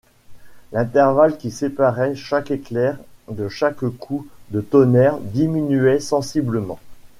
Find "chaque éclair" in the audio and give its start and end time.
2.15-2.97